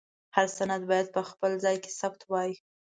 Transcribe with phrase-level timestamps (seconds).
[0.35, 2.51] هر سند باید په خپل ځای کې ثبت وای.